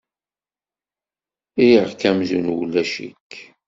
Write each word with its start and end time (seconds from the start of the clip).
Rriɣ-k 1.59 2.01
amzun 2.09 2.47
ulac-ik. 2.55 3.31